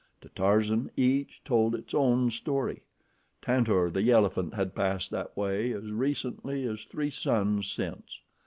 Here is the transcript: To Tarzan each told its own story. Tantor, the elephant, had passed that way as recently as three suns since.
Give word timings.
To 0.21 0.29
Tarzan 0.29 0.89
each 0.97 1.43
told 1.45 1.75
its 1.75 1.93
own 1.93 2.31
story. 2.31 2.81
Tantor, 3.39 3.91
the 3.91 4.09
elephant, 4.09 4.55
had 4.55 4.73
passed 4.73 5.11
that 5.11 5.37
way 5.37 5.71
as 5.73 5.91
recently 5.91 6.63
as 6.65 6.85
three 6.85 7.11
suns 7.11 7.71
since. 7.71 8.19